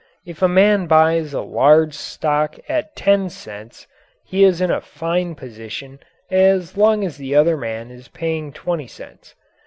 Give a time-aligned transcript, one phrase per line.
[0.25, 3.85] If a man buys a large stock at ten cents,
[4.25, 5.99] he is in a fine position
[6.31, 9.35] as long as the other man is paying twenty cents.